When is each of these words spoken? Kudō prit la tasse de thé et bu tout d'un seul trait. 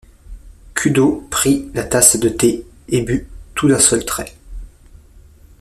Kudō 0.73 1.29
prit 1.29 1.69
la 1.75 1.83
tasse 1.83 2.19
de 2.19 2.27
thé 2.27 2.65
et 2.89 3.03
bu 3.03 3.27
tout 3.53 3.67
d'un 3.67 3.77
seul 3.77 4.03
trait. 4.03 4.33